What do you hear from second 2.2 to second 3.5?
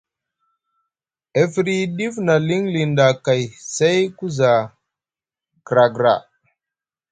na liŋliŋ ɗa kay,